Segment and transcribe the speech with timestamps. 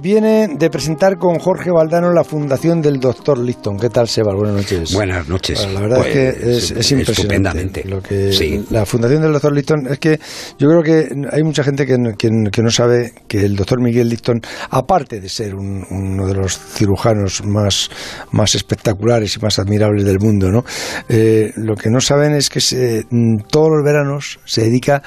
[0.00, 3.78] viene de presentar con Jorge Valdano la fundación del doctor Liston.
[3.78, 4.34] ¿Qué tal, Seba?
[4.34, 4.92] Buenas noches.
[4.94, 5.66] Buenas noches.
[5.72, 7.84] la verdad es que es, Pues, es impresionante.
[7.84, 8.64] Lo que, Sí.
[8.70, 10.20] La fundación del doctor Liston es que
[10.58, 13.80] yo creo que hay mucha gente que, no- que, que no sabe que el doctor
[13.80, 14.40] Miguel Liston,
[14.70, 17.90] aparte de ser un- uno de los cirujanos más,
[18.32, 20.64] más espectaculares y más admirables del mundo, ¿no?
[21.08, 25.02] Eh, lo que no saben es que se- mm, todos los veranos se dedica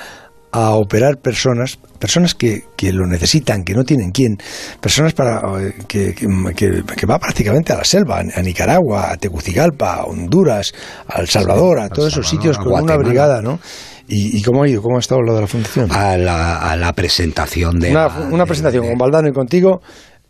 [0.52, 4.38] a operar personas, personas que, que lo necesitan, que no tienen quién,
[4.82, 10.04] personas para eh, que, que, va prácticamente a la selva, a Nicaragua, a Tegucigalpa, a
[10.06, 10.74] Honduras,
[11.07, 13.60] a El Salvador, a todos esos sitios con una brigada, ¿no?
[14.07, 14.82] ¿Y, y cómo ha ido?
[14.82, 15.92] ¿Cómo ha estado lo de la fundación?
[15.92, 17.92] A la, a la presentación de.
[17.92, 19.82] una, la- una presentación de- con Valdano y contigo,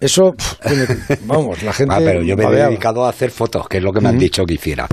[0.01, 1.93] eso, pf, tiene- vamos, la gente...
[1.95, 4.17] Ah, pero yo me he dedicado a hacer fotos, que es lo que me han
[4.17, 4.85] dicho que hiciera.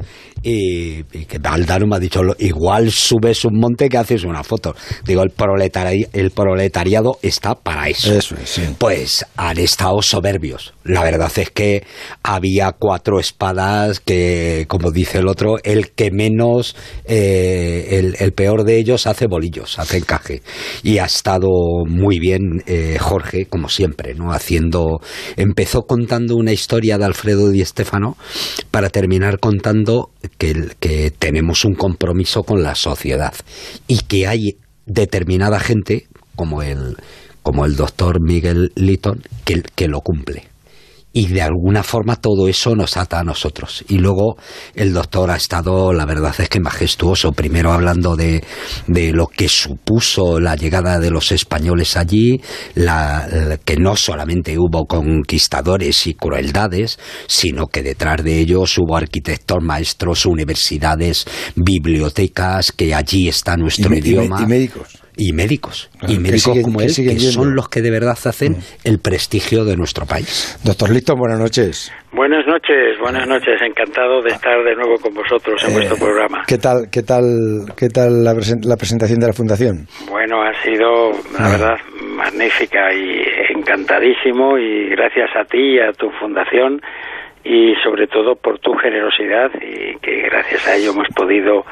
[0.49, 4.77] Y, y que Valdano me ha dicho, igual subes un monte que haces una foto.
[5.05, 8.15] Digo, el, proletari- el proletariado está para eso.
[8.15, 8.63] Eso es, sí.
[8.79, 10.73] Pues han estado soberbios.
[10.85, 11.83] La verdad es que
[12.23, 18.63] había cuatro espadas que, como dice el otro, el que menos, eh, el, el peor
[18.63, 20.43] de ellos hace bolillos, hace encaje.
[20.85, 21.49] Y ha estado
[21.89, 24.31] muy bien eh, Jorge, como siempre, ¿no?
[24.31, 25.01] Haciendo,
[25.37, 28.17] empezó contando una historia de Alfredo Di Stéfano
[28.71, 33.35] para terminar contando que, que tenemos un compromiso con la sociedad
[33.87, 34.57] y que hay
[34.87, 36.97] determinada gente como el
[37.43, 40.49] como el doctor Miguel Litton que, que lo cumple
[41.19, 43.83] y de alguna forma todo eso nos ata a nosotros.
[43.89, 44.37] Y luego
[44.75, 48.45] el doctor ha estado, la verdad es que majestuoso, primero hablando de,
[48.87, 52.39] de lo que supuso la llegada de los españoles allí,
[52.75, 58.95] la, la- que no solamente hubo conquistadores y crueldades, sino que detrás de ellos hubo
[58.95, 64.99] arquitectos, maestros, universidades, bibliotecas, que allí está nuestro Y y idioma y médicos.
[65.17, 67.15] Y médicos Claro, y que médicos siguen- como que él que.
[67.15, 67.19] Mm.
[67.19, 71.93] son los que de verdad hacen el prestigio de nuestro país Doctor Liston, buenas noches.
[72.13, 73.61] Buenas noches, buenas noches.
[73.61, 76.45] Encantado de estar de nuevo con vosotros en vuestro Eh, programa.
[76.47, 77.25] ¿Qué tal, qué tal,
[77.77, 79.87] qué tal la, presen- la presentación de la fundación?
[80.09, 81.77] Bueno, ha sido, la verdad,
[82.17, 83.21] magnífica y
[83.55, 86.81] encantadísimo y gracias a ti y a tu fundación
[87.49, 91.65] y sobre todo por tu generosidad y que gracias a ello hemos podido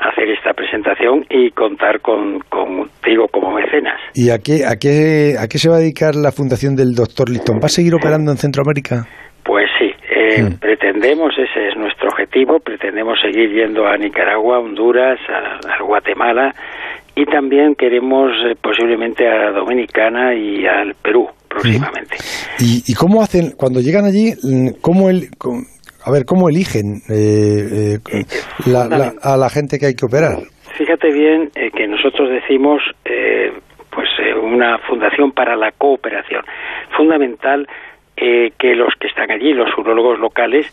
[0.00, 4.00] hacer esta presentación y contar con, contigo como mecenas.
[4.14, 7.28] ¿Y a qué, a, qué, a qué se va a dedicar la fundación del doctor
[7.28, 7.56] Liston?
[7.62, 9.06] ¿Va a seguir operando en Centroamérica?
[9.44, 10.58] Pues sí, eh, Mm.
[10.60, 16.54] pretendemos, ese es nuestro objetivo, pretendemos seguir yendo a Nicaragua, Honduras, a, a Guatemala
[17.16, 22.16] y también queremos eh, posiblemente a Dominicana y al Perú próximamente.
[22.60, 25.28] ¿Y, y cómo hacen, cuando llegan allí, mm, cómo el,
[26.04, 28.24] a ver, cómo eligen eh, eh,
[28.66, 30.38] la- la- a la gente que hay que operar?
[30.78, 33.52] Fíjate bien eh, que nosotros decimos eh,
[33.90, 34.08] pues
[34.42, 36.42] una fundación para la cooperación.
[36.96, 37.66] Fundamental
[38.16, 40.66] eh, que los que están allí, los urólogos locales,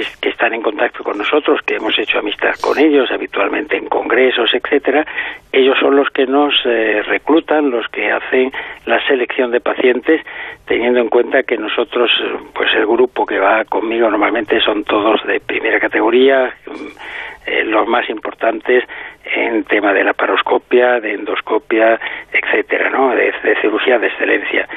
[0.00, 3.86] es, que están en contacto con nosotros, que hemos hecho amistad con ellos habitualmente en
[3.86, 5.04] congresos, etcétera,
[5.52, 8.52] ellos son los que nos eh, reclutan, los que hacen
[8.84, 10.20] la selección de pacientes,
[10.66, 12.10] teniendo en cuenta que nosotros,
[12.54, 17.86] pues el grupo que va conmigo normalmente son todos de primera categoría, mm, eh, los
[17.86, 18.84] más importantes
[19.24, 21.98] en tema de laparoscopia, de endoscopia,
[22.32, 23.10] etcétera, ¿no?
[23.10, 24.68] De, de cirugía de excelencia.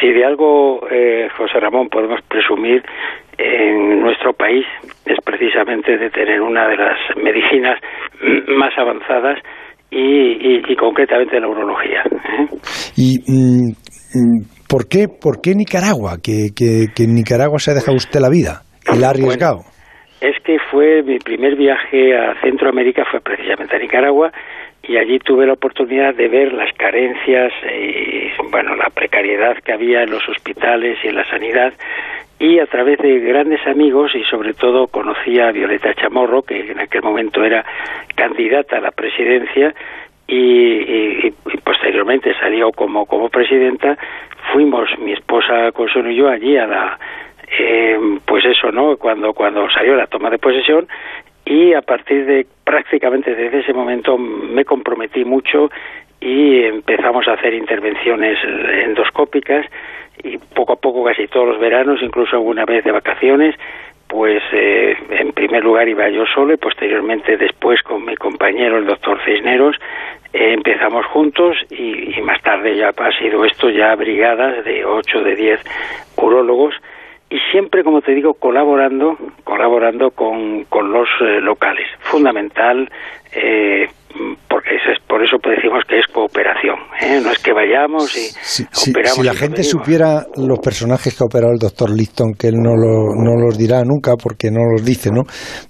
[0.00, 2.84] Si de algo, eh, José Ramón, podemos presumir
[3.42, 4.64] en nuestro país
[5.06, 7.78] es precisamente de tener una de las medicinas
[8.48, 9.38] más avanzadas
[9.90, 12.02] y, y- y concretamente la urología.
[12.04, 12.46] ¿eh?
[12.96, 13.68] ¿Y mm,
[14.14, 16.16] mm, por, qué, por qué Nicaragua?
[16.22, 19.60] ¿Que, que, que en Nicaragua se ha dejado usted la vida y la ha arriesgado.
[20.20, 24.30] Es que fue mi primer viaje a Centroamérica, fue precisamente a Nicaragua,
[24.84, 30.02] y allí tuve la oportunidad de ver las carencias y, bueno, la precariedad que había
[30.02, 31.72] en los hospitales y en la sanidad,
[32.42, 36.80] y a través de grandes amigos, y sobre todo conocí a Violeta Chamorro, que en
[36.80, 37.64] aquel momento era
[38.16, 39.72] candidata a la presidencia,
[40.26, 43.96] y, y- y posteriormente salió como, como presidenta,
[44.52, 46.98] fuimos, mi esposa Consuelo y yo, allí a la
[47.58, 48.96] eh, pues eso, ¿no?
[48.96, 50.88] Cuando, cuando salió la toma de posesión
[51.44, 55.70] y a partir de prácticamente desde ese momento me comprometí mucho
[56.22, 58.38] y empezamos a hacer intervenciones
[58.84, 59.66] endoscópicas
[60.22, 63.56] y poco a poco casi todos los veranos, incluso alguna vez de vacaciones,
[64.06, 68.86] pues eh, en primer lugar iba yo solo y posteriormente después con mi compañero el
[68.86, 69.76] doctor Cisneros
[70.32, 75.22] eh, empezamos juntos y, y más tarde ya ha sido esto ya brigadas de 8
[75.22, 75.60] de 10
[76.18, 76.74] urólogos
[77.30, 81.86] y siempre, como te digo, colaborando, colaborando con, con los eh, locales.
[82.00, 82.90] Fundamental,
[84.64, 86.76] eso es, por eso decimos que es cooperación.
[87.00, 87.20] ¿eh?
[87.22, 89.16] No es que vayamos y si, operamos.
[89.16, 92.76] Si la gente supiera los personajes que ha operado el doctor Liston, que él no,
[92.76, 95.22] lo, no los dirá nunca porque no los dice, ¿no?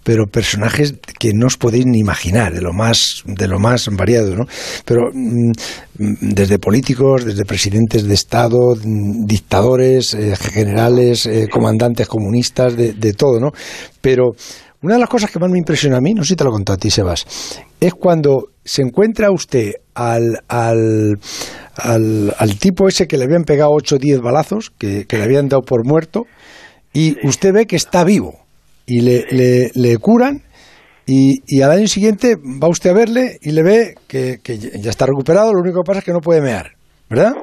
[0.05, 4.37] Pero personajes que no os podéis ni imaginar, de lo más, de lo más variado,
[4.37, 4.45] ¿no?
[4.85, 5.53] Pero mm,
[6.35, 8.75] desde políticos, desde presidentes de Estado,
[9.27, 13.51] dictadores, eh, generales, eh, comandantes comunistas, de, de todo, ¿no?
[14.01, 14.33] Pero
[14.83, 16.51] una de las cosas que más me impresiona a mí, no sé si te lo
[16.51, 21.17] contado a ti, Sebas, es cuando se encuentra usted al, al,
[21.77, 25.63] al, tipo ese que le habían pegado 8 o 10 balazos, que, le habían dado
[25.63, 26.27] por muerto,
[26.93, 28.41] y usted ve que está vivo,
[28.87, 30.43] y le, le, curan,
[31.07, 34.91] y, y, al año siguiente va usted a verle y le ve que, que ya
[34.91, 36.73] está recuperado, lo único que pasa es que no puede mear,
[37.09, 37.35] ¿verdad?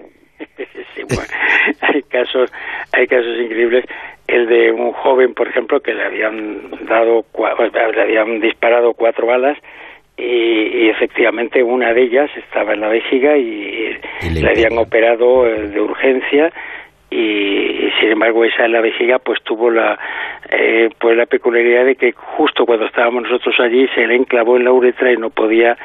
[0.96, 1.30] Sí, bueno,
[1.82, 2.52] hay casos,
[2.92, 3.86] hay casos increíbles
[4.30, 7.26] el de un joven, por ejemplo, que le habían dado,
[7.74, 9.58] le habían disparado cuatro balas
[10.18, 13.98] y, efectivamente una de ellas estaba en la vejiga y,
[14.34, 16.52] le habían operado eh, de urgencia
[17.10, 19.98] y, sin embargo esa en la vejiga pues tuvo la
[20.52, 24.66] eh, pues la peculiaridad de que justo cuando estábamos nosotros allí se le enclavó en
[24.66, 25.78] la uretra y no podía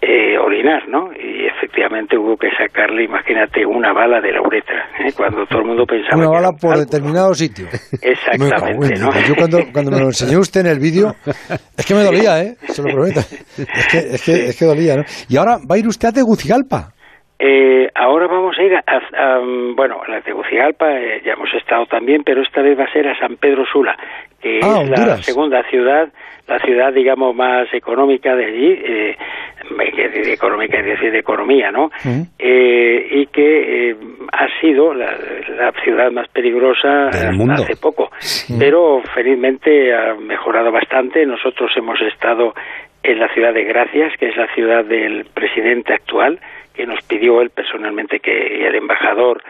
[0.00, 1.10] eh, orinar, ¿no?
[1.12, 5.12] Y efectivamente hubo que sacarle, imagínate, una bala de la uretra, ¿eh?
[5.16, 6.16] cuando todo el mundo pensaba...
[6.16, 7.66] Una bala por determinado sitio.
[8.02, 9.10] Exactamente, ¿no?
[9.26, 11.14] Yo cuando, cuando me lo enseñó usted en el vídeo,
[11.76, 12.56] es que me dolía, ¿eh?
[12.68, 13.20] Se lo prometo.
[13.20, 15.04] Es que, es que, es que dolía, ¿no?
[15.28, 16.92] Y ahora va a ir usted a Tegucigalpa.
[17.38, 19.38] Eh, ahora vamos a ir a,
[19.76, 23.06] bueno, a la Tegucigalpa eh, ya hemos estado también, pero esta vez va a ser
[23.08, 23.94] a San Pedro Sula,
[24.40, 26.08] que ah, es la segunda ciudad,
[26.48, 29.16] la ciudad, digamos, más económica de allí, eh,
[30.32, 31.90] económica, es decir, de economía, ¿no?
[32.38, 33.96] Eh, y que eh,
[34.32, 35.16] ha sido la,
[35.84, 38.10] ciudad más peligrosa hace poco,
[38.58, 41.24] pero felizmente ha mejorado bastante.
[41.26, 42.54] Nosotros hemos estado
[43.02, 46.40] en la ciudad de Gracias, que es la ciudad del presidente actual,
[46.74, 49.42] que nos pidió él personalmente que el embajador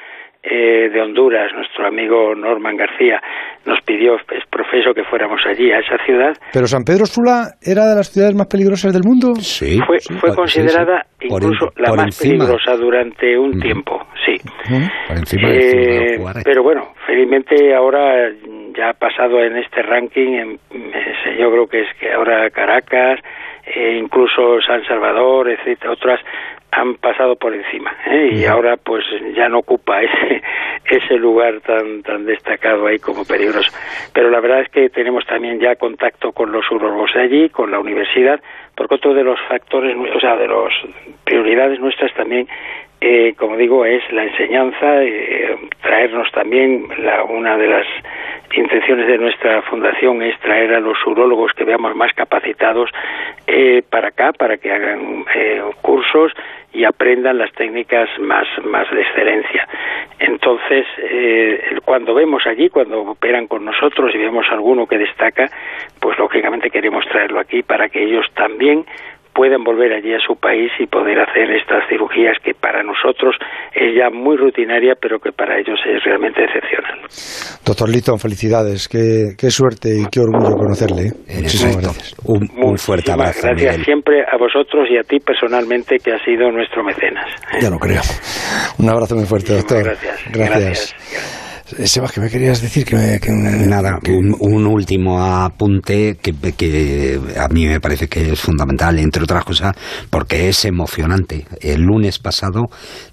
[0.48, 3.20] eh, de Honduras, nuestro amigo Norman García,
[3.64, 6.34] nos pidió, es profeso, que fuéramos allí, a esa ciudad.
[6.52, 9.34] ¿Pero San Pedro Sula era de las ciudades más peligrosas del mundo?
[9.36, 9.80] Sí.
[9.84, 14.36] Fue, fue considerada incluso la más peligrosa durante un tiempo, sí.
[14.70, 18.30] Eh, pero bueno, felizmente ahora
[18.76, 20.58] ya ha pasado en este ranking,
[21.38, 23.18] yo creo que es que ahora Caracas,
[23.66, 26.20] e incluso San Salvador, etcétera, otras
[26.76, 28.30] han pasado por encima ¿eh?
[28.32, 30.42] y ahora pues ya no ocupa ese
[30.90, 33.72] ese lugar tan tan destacado ahí como peligroso
[34.12, 37.70] pero la verdad es que tenemos también ya contacto con los urologos de allí con
[37.70, 38.40] la universidad
[38.74, 40.72] porque otro de los factores o sea de las
[41.24, 42.46] prioridades nuestras también
[43.00, 47.86] eh, como digo, es la enseñanza, eh, traernos también la, una de las
[48.54, 52.90] intenciones de nuestra fundación es traer a los urólogos que veamos más capacitados
[53.58, 56.30] eh, para acá, para que hagan eh, cursos
[56.74, 59.66] y aprendan las técnicas más, más de excelencia.
[60.18, 65.48] Entonces, eh, cuando vemos allí, cuando operan con nosotros y vemos alguno que destaca,
[65.98, 68.84] pues lógicamente queremos traerlo aquí para que ellos también
[69.36, 73.36] puedan volver allí a su país y poder hacer estas cirugías que para nosotros
[73.74, 77.00] es ya muy rutinaria, pero que para ellos es realmente excepcional.
[77.64, 81.12] Doctor Litton, felicidades, qué, qué suerte y qué orgullo conocerle.
[81.28, 81.42] ¿eh?
[81.42, 82.16] Muchísimas gracias.
[82.24, 83.46] Un, fuerte abrazo.
[83.46, 87.26] Gracias siempre a vosotros y a ti personalmente, que ha sido nuestro mecenas.
[87.60, 88.00] Ya lo creo.
[88.78, 89.84] Un abrazo muy fuerte, doctor.
[89.84, 90.24] gracias.
[90.32, 91.45] gracias.
[91.66, 92.84] Sebas, ¿qué me querías decir?
[92.84, 93.18] Que,
[93.66, 99.44] Nada, Un, último apunte que, que, a mí me parece que es fundamental, entre otras
[99.44, 99.74] cosas,
[100.08, 101.44] porque es emocionante.
[101.60, 102.66] El lunes pasado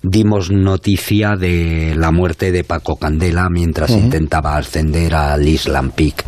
[0.03, 6.23] dimos noticia de la muerte de Paco Candela mientras intentaba ascender al Island Peak.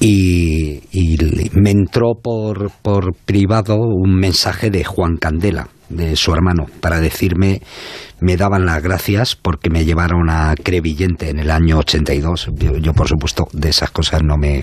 [0.00, 1.16] Y, y
[1.52, 7.60] me entró por, por privado un mensaje de Juan Candela, de su hermano, para decirme
[8.22, 12.50] me daban las gracias porque me llevaron a Crevillente en el año 82.
[12.54, 14.62] Yo, yo por supuesto, de esas cosas no me,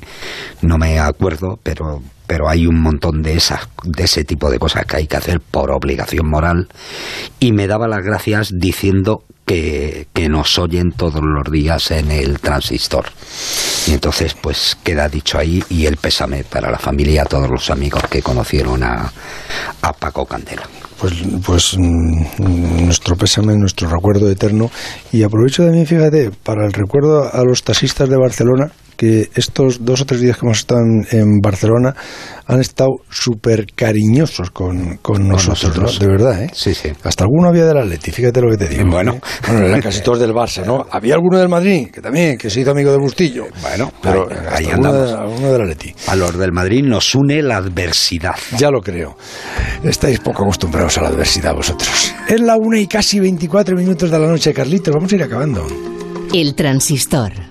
[0.62, 4.86] no me acuerdo, pero, pero hay un montón de, esas, de ese tipo de cosas
[4.86, 6.70] que hay que hacer por obligación moral.
[7.42, 12.40] Y me daba las gracias diciendo que, que, nos oyen todos los días en el
[12.40, 13.08] transistor.
[13.88, 18.04] Y entonces, pues queda dicho ahí y el pésame para la familia, todos los amigos
[18.10, 19.12] que conocieron a,
[19.82, 20.64] a Paco Candela
[21.00, 21.14] pues,
[21.46, 24.70] pues mm, nuestro pésame, nuestro recuerdo eterno.
[25.12, 30.02] Y aprovecho también, fíjate, para el recuerdo a los taxistas de Barcelona, que estos dos
[30.02, 31.96] o tres días que hemos estado en, Barcelona
[32.46, 36.52] han estado súper cariñosos con, con nosotros, de verdad, ¿eh?
[36.54, 36.90] Sí, sí.
[37.04, 38.90] Hasta alguno había del Atleti, fíjate lo que te digo.
[38.90, 39.14] Bueno.
[39.14, 39.22] ¿eh?
[39.48, 40.86] Bueno, eran casi todos del Barça, ¿no?
[40.92, 43.46] Había alguno del Madrid, que también, que se hizo amigo del Bustillo.
[43.62, 45.14] Bueno, pero ahí, andamos.
[45.14, 45.96] Alguno, del Atleti.
[46.08, 48.36] A los del Madrid nos une la adversidad.
[48.58, 49.16] Ya lo creo.
[49.82, 52.14] Estáis poco acostumbrados a la adversidad vosotros.
[52.28, 54.94] Es la una y casi 24 minutos de la noche, Carlitos.
[54.94, 55.66] Vamos a ir acabando.
[56.34, 57.49] El transistor.